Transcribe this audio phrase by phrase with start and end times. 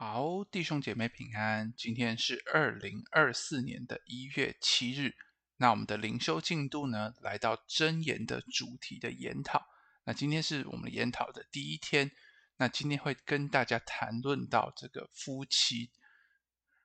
[0.00, 1.74] 好，弟兄姐妹平安。
[1.76, 5.16] 今天是二零二四年的一月七日。
[5.56, 9.66] 那我们的灵修进度呢，来到真言的主题的研讨。
[10.04, 12.12] 那今天是我们研讨的第一天。
[12.58, 15.90] 那今天会跟大家谈论到这个夫妻。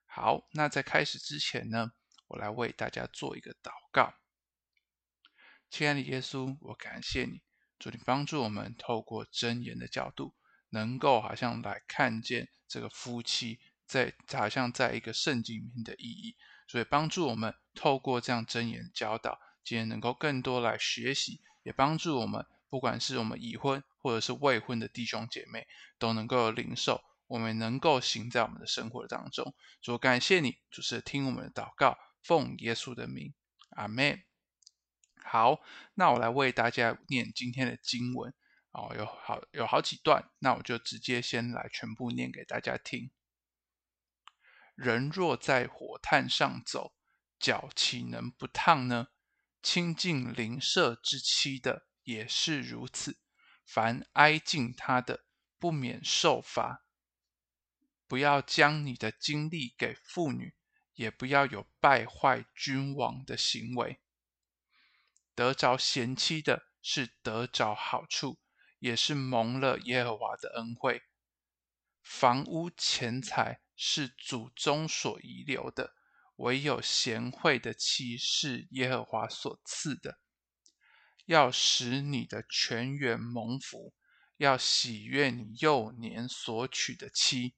[0.07, 1.91] 好，那在开始之前呢，
[2.29, 4.15] 我来为大家做一个祷告。
[5.69, 7.43] 亲爱的耶稣，我感谢你，
[7.77, 10.33] 主你帮助我们透过真言的角度，
[10.73, 12.49] 能够好像来看见。
[12.65, 16.35] 这个夫妻在好像在一个圣经里面的意义，
[16.67, 25.67] 所以帮助我们透过这样箴言教导，今天能够更多来学习，也帮助我们，不管是我们已婚或者是未婚的弟兄姐妹，
[25.99, 29.53] 都能够领受，我们能够行在我们的生活当中。
[29.79, 33.35] 主感谢你，主是听我们的祷告，奉耶稣的名，
[33.75, 34.23] 阿门。
[35.23, 35.59] 好，
[35.93, 38.33] 那我来为大家念今天的经文。
[38.73, 43.11] 哦，有好有好几段，那我就直接先来全部念给大家听。
[44.75, 46.95] 人若在火炭上走，
[47.39, 49.09] 脚岂能不烫呢？
[49.61, 53.19] 亲近邻舍之妻的也是如此。
[53.63, 55.23] 凡挨近他的，
[55.59, 56.83] 不免受罚。
[58.07, 60.55] 不要将你的精力给妇女，
[60.95, 64.01] 也不要有败坏君王的行为。
[65.35, 68.39] 得着贤妻的是得着好处。
[68.83, 71.03] 也是蒙了耶和华的恩惠，
[72.01, 75.93] 房屋钱财是祖宗所遗留的，
[76.35, 80.19] 唯有贤惠的妻是耶和华所赐的。
[81.23, 83.93] 要使你的全员蒙福，
[84.35, 87.55] 要喜悦你幼年所娶的妻。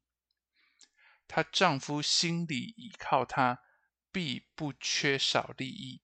[1.28, 3.64] 她丈夫心里倚靠她，
[4.12, 6.04] 必不缺少利益。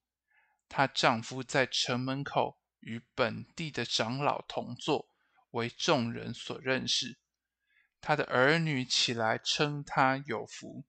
[0.68, 5.11] 她丈夫在城门口与本地的长老同坐。
[5.52, 7.16] 为众人所认识，
[8.00, 10.84] 她的儿女起来称她有福，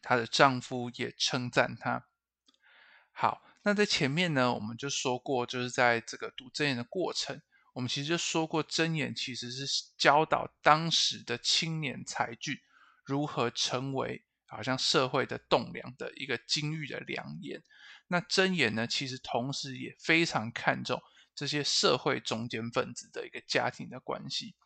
[0.00, 2.06] 她的丈夫也称赞她。
[3.12, 12.56] 好，那在前面呢，我们就说过，就是在这个读真言的过程，我们其实就说过，真言其实是教导当时的青年才俊
[13.04, 17.62] 如何成为好像社会的栋梁的一个金玉的良言。
[18.06, 21.02] 那真言呢，其实同时也非常看重。
[21.38, 24.56] 这些社会中间分子的一个家庭的关系，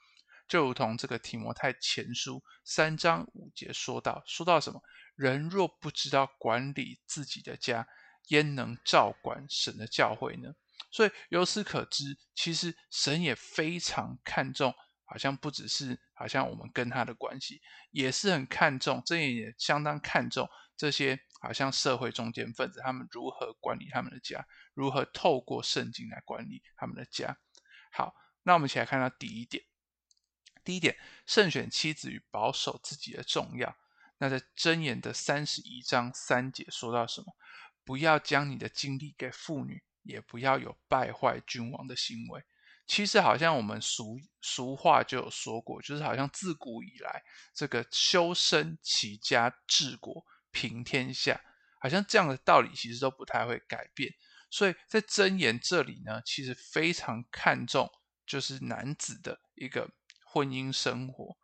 [0.48, 4.82] 就如同这个提摩太前书三章五节说到，说到什么？
[5.14, 7.86] 人若不知道管理自己的家，
[8.28, 10.54] 焉能照管神的教会呢？
[10.90, 14.74] 所以由此可知，其实神也非常看重，
[15.04, 21.20] 好像不只是好像我们跟他的关系，也是很看重，这也相当看重这些。
[21.42, 24.46] 好像社会中间分子，他们如何管理他们的家？
[24.74, 27.36] 如何透过圣经来管理他们的家？
[27.90, 28.14] 好，
[28.44, 29.64] 那我们一起来看到第一点。
[30.62, 33.76] 第一点，慎选妻子与保守自己的重要。
[34.18, 37.34] 那在箴言的三十一章三节说到什么？
[37.84, 42.44] 不要将你的精力给妇女，也不要有败坏君王的行为。
[42.86, 50.24] 其实好像我们俗俗话就有说过，就是好像自古以来，这个修身齐家治国。
[50.52, 51.40] 平天下，
[51.80, 54.12] 好像这样的道理其实都不太会改变。
[54.50, 57.90] 所以在箴言这里呢，其实非常看重
[58.26, 59.90] 就是男子的一个
[60.26, 61.38] 婚姻生活。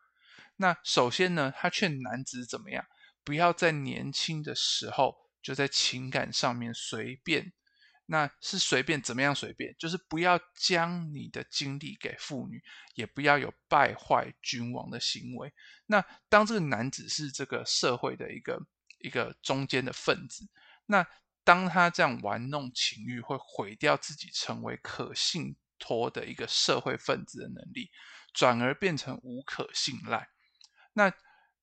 [0.56, 2.84] 那首先呢，他劝男子怎么样？
[3.24, 7.52] 不要在年轻的时候就在情感上面随便。
[8.10, 9.74] 那是随便怎么样随便？
[9.78, 12.62] 就是不要将你的精力给妇女，
[12.94, 15.52] 也不要有败坏君王的行为。
[15.86, 18.66] 那当这个男子是这个社会的一个。
[18.98, 20.48] 一个中间的分子，
[20.86, 21.06] 那
[21.44, 27.90] 当他这样玩弄情欲，会毁掉自己成为可信托的一个社会分子的能力，
[28.34, 30.28] 转而变成无可信赖。
[30.92, 31.12] 那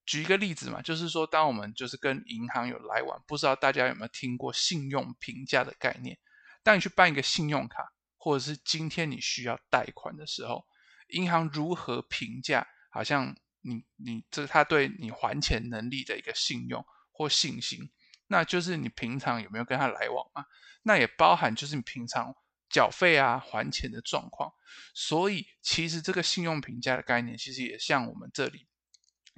[0.06, 6.18] 举一个例子嘛，就是说，当我们就是跟银行有来往，不知道大家有没有听过信用评价的概念？
[6.64, 10.66] 当你去办一个信用卡，或者是今天你需要贷款的时候，
[11.10, 12.68] 银行如何评价？
[12.90, 16.86] 好像你你这他对你还钱能力的一个信用。
[17.16, 17.90] 或信心，
[18.28, 20.46] 那就是你平常有没有跟他来往嘛？
[20.84, 22.36] 那也包含就是你平常
[22.70, 24.52] 缴费啊、还钱的状况。
[24.94, 28.68] 所以其实这个信用评价的概念，其实也像我们这里，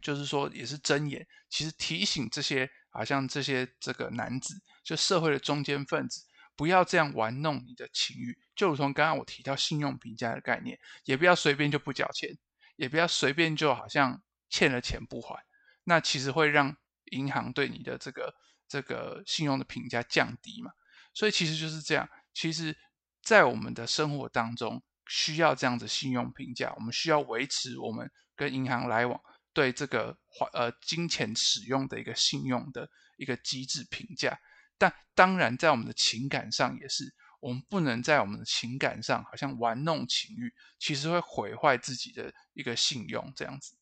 [0.01, 6.25] 就是说也是真言，其实提醒这些好像这些这个男子，就社会的中间分子，
[6.55, 8.35] 不要这样玩弄你的情欲。
[8.55, 12.35] 就如同刚刚我提到信用评价的概念，也不要随便就不缴钱，
[12.75, 15.45] 也不要随便就好像欠了钱不还，
[15.83, 16.75] 那其实会让。
[17.11, 18.33] 银行对你的这个
[18.67, 20.71] 这个信用的评价降低嘛，
[21.13, 22.07] 所以其实就是这样。
[22.33, 22.77] 其实，
[23.23, 29.19] 在我们的生活当中，需要这样子信用评价，我们需要维持我们跟银行来往，
[29.53, 30.17] 对这个
[30.53, 34.37] 呃金钱使用的一个信用的一个机制评价。
[34.77, 43.75] 但当然，在我们的情感上也是，我们不能在我们的情感上好像玩弄情欲，其实会毁坏自己的一个信用这样子。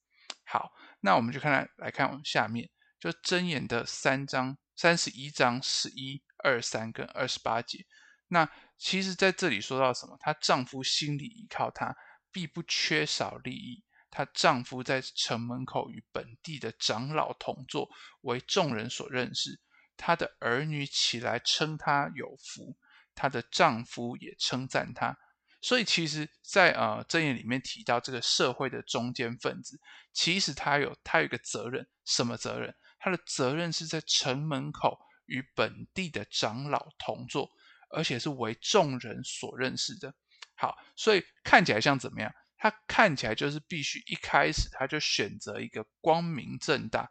[0.46, 2.70] 好，那我们就看来来看我们下面，
[3.06, 7.86] 就箴言的三章三十一章十一、二三跟二十八节。
[8.30, 8.50] 那
[8.80, 10.18] 其实在这里说到什么？
[10.20, 11.96] 她丈夫心里依靠她，
[12.32, 13.84] 必不缺少利益。
[14.10, 17.88] 她丈夫在城门口与本地的长老同坐，
[18.22, 19.62] 为众人所认识。
[19.96, 22.76] 她的儿女起来称她有福，
[23.14, 25.16] 她的丈夫也称赞她。
[25.62, 29.80] 所以其实在，呃箴言里面提到这个社会的中间分子，
[30.12, 32.76] 其实他有他有一个责任，什么责任？
[33.06, 37.48] 他的责任是在城门口与本地的长老同坐，
[37.92, 40.12] 而且是为众人所认识的。
[40.56, 42.34] 好，所以看起来像怎么样？
[42.58, 47.08] 他看起来就是必须一开始他就选择一个光明正大、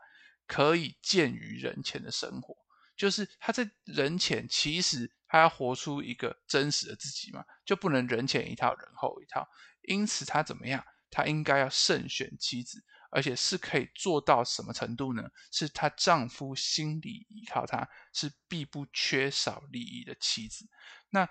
[0.48, 2.56] 可以见于人前的生活。
[2.96, 9.48] 就是他在人前，其实他要活出一个真实的自己嘛，就不能人前一套，人后一套。
[9.82, 10.84] 因此，他怎么样？
[11.08, 12.82] 他应该要慎选妻子，
[13.14, 15.30] 而且是可以做到什么程度呢？
[15.52, 20.66] 是她丈夫心里依靠她，是必不缺少利益的妻子。
[21.10, 21.28] 那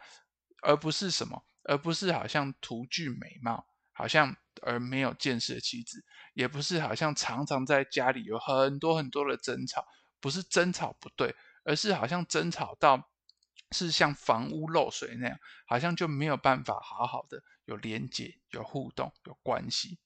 [0.62, 1.46] 而不是什么？
[1.64, 6.04] 而不是好像徒具美貌，好像而没有见识的妻子，
[6.34, 9.86] 也不是好像常常在家里有很多很多的争吵，
[10.22, 11.36] 不是争吵不对。
[11.66, 13.10] 而是好像争吵到
[13.72, 19.98] 是像房屋漏水那样，好像就没有办法好好的有连接、有互动、有关系。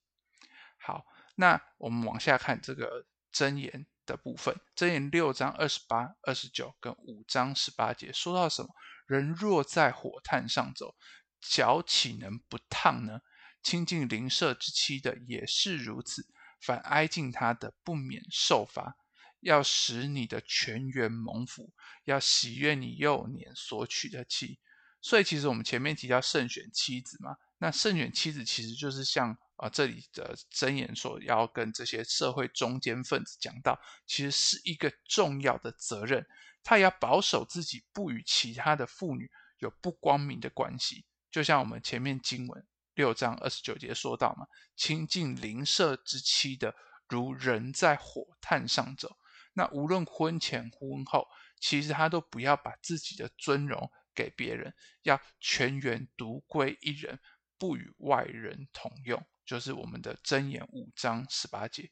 [0.77, 1.03] 好，
[1.39, 8.69] 那我们往下看这个箴言的部分，箴言六章二十八、二十九跟五章十八节说到什么？
[9.05, 10.95] 人若在火炭上走，
[11.39, 13.21] 脚岂能不烫呢？
[13.61, 16.25] 亲近邻舍之妻的也是如此，
[16.59, 18.97] 凡挨近他的，不免受罚。
[19.41, 21.71] 要使你的全员蒙福，
[22.05, 24.59] 要喜悦你幼年所娶的妻。
[24.99, 36.23] 所以，其实我们前面提到慎选妻子嘛，那慎选妻子其实就是像啊、这里的箴言所要跟这些社会中间分子讲到，其实是一个重要的责任。
[36.63, 41.05] 他也要保守自己，不与其他的妇女有不光明的关系。
[41.31, 44.45] 就像我们前面经文六章二十九节说到嘛，
[44.75, 46.75] 亲近邻舍之妻的，
[47.07, 49.17] 如人在火炭上走。
[49.53, 51.27] 那无论婚前婚后，
[51.59, 54.71] 其实他都不要把自己的尊荣给别人，
[55.01, 57.19] 要全员独归一人，
[57.57, 59.25] 不与外人同用。
[59.45, 61.89] 就是我们的箴言五章十八节。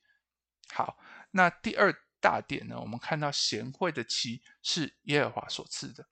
[0.74, 0.98] 好，
[1.32, 6.06] 那第二大点呢，我们看到贤惠的妻是耶和华所赐的。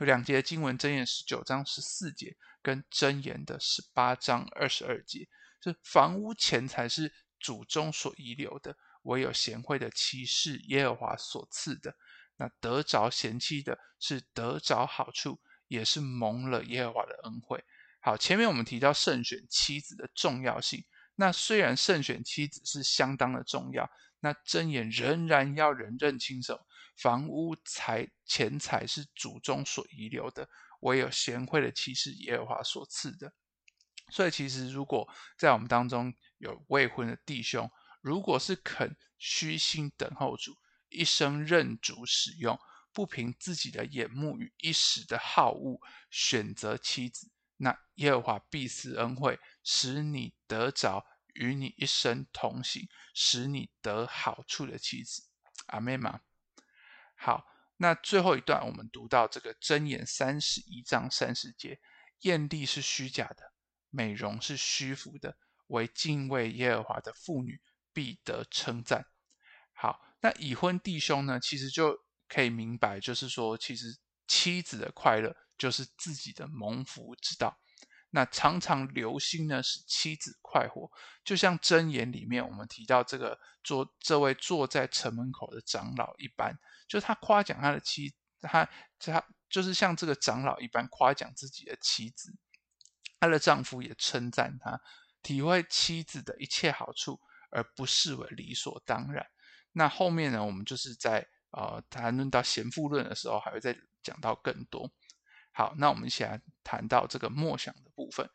[0.00, 5.26] 有两节经文，箴言十九章十四节跟箴言的十八章二十二节，
[5.62, 8.76] 是房屋钱财是祖宗所遗留的。
[9.04, 11.96] 唯有贤惠的妻是耶和华所赐的，
[12.36, 17.64] 那得着贤妻的，是得着好处，也是蒙了耶和华的恩惠。
[18.00, 20.84] 好，前面我们提到慎选妻子的重要性，
[21.16, 26.54] 那虽然慎选妻子是相当的重要，那箴言仍然要人认清楚，
[26.96, 30.48] 房屋财钱财是祖宗所遗留的，
[30.80, 33.34] 唯有贤惠的妻是耶和华所赐的。
[34.10, 35.06] 所以，其实如果
[35.36, 37.70] 在我们当中有未婚的弟兄，
[38.00, 40.56] 如果是肯虚心等候主，
[40.88, 42.58] 一生认主使用，
[42.92, 45.78] 不凭自己的眼目与一时的好恶
[46.10, 47.30] 选择妻子，
[47.60, 55.28] 那耶和华必赐恩惠，使你得着与你一生同行，使你得好处的妻子。
[55.66, 56.20] 阿们吗？
[57.14, 61.80] 好，那最后一段我们读到这个箴言三十一章三十节：
[62.20, 63.52] 艳丽是虚假的，
[63.90, 65.36] 美容是虚浮的，
[65.68, 67.60] 为敬畏耶和华的妇女。
[67.92, 69.04] 必得称赞。
[69.72, 71.40] 好，那已婚弟兄呢？
[71.40, 73.98] 其实就可以明白，就是说，其实
[74.28, 77.56] 妻子的快乐就是自己的蒙福之道。
[78.10, 80.90] 那常常留心呢，使妻子快活。
[81.22, 92.34] 就像箴言里面我们提到这个坐这位坐在城门口的长老一般，就是他夸奖他的妻，他他就是像这个长老一般夸奖自己的妻子，
[93.20, 94.80] 他的丈夫也称赞他，
[95.22, 97.20] 体会妻子的一切好处。
[97.52, 99.26] 而不视为理所当然。
[99.72, 104.88] 那后面呢，我们就是在呃谈论到贤妇论的时候，还会再讲到更多。
[105.60, 108.30] 好，那我们一起来谈到这个默想的部分。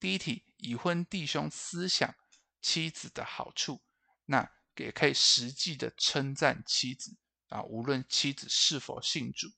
[0.00, 2.14] 第一题，已婚弟兄思想
[2.62, 3.82] 妻子的好处，
[4.24, 7.18] 那也可以实际的称赞妻子
[7.50, 9.48] 啊，无论妻子是否信主，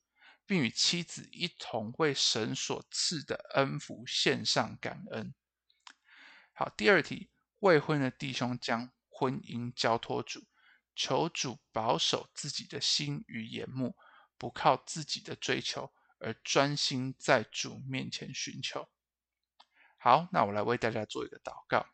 [0.45, 5.33] 并与妻子一同为神所赐的恩福献上感恩。
[6.51, 7.31] 好，第二题。
[7.59, 10.41] 未婚的弟兄将婚姻交托主，
[10.93, 13.95] 求主保守自己的心与眼目，
[14.37, 18.87] 不靠自己的追求，而专心在主面前寻求。
[19.97, 21.85] 好，那我来为大家做一个祷告。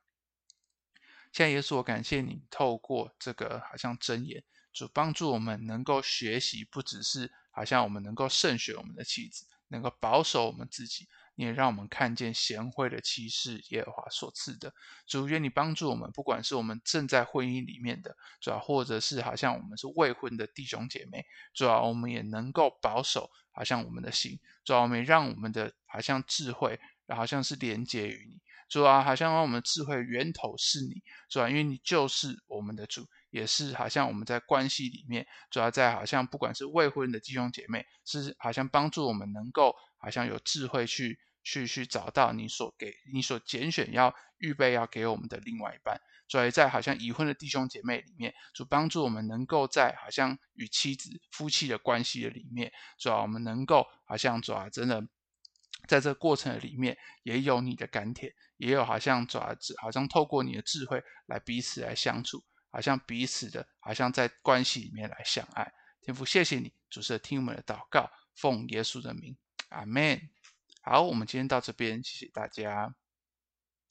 [1.31, 11.07] 现在耶稣，我感谢你透过这个好像箴言，主帮助我们能够学习，不只是好像我们能够胜选我们的妻子，能够保守我们自己。
[11.37, 14.73] 你也让我们看见贤惠的妻是耶和华所赐的。
[15.05, 26.79] 主，愿你帮助我们，不管是我们正在婚姻里面的，主要或者是好像我们是未婚的弟兄姐妹，主要我们也能够保守好像我们的心，主要我们也让我们的好像智慧，
[27.09, 41.19] 好像是连接于你，主要好像让我们智慧源头是你，主要因为你就是我们的主，也是好像我们在关系里面，主要在好像不管是未婚的弟兄姐妹，是好像帮助我们能够好像有智慧去。
[41.47, 45.95] 去去找到你所给你所拣选要预备要给我们的另外一半，
[46.27, 54.99] 所以在好像已婚的弟兄姐妹里面，主帮助我们能够在好像与妻子夫妻的关系的里面，主要我们能够好像主要真的
[55.87, 62.43] 在这个过程里面也有你的甘甜，也有好像主要好像透过你的智慧来彼此来相处，
[62.75, 65.73] 好像彼此的好像在关系里面来相爱。
[66.01, 69.33] 天父，谢谢你，主是听我们的祷告，奉耶稣的名，
[69.69, 70.19] 阿门。
[70.81, 72.93] 好，我们今天到这边，谢谢大家。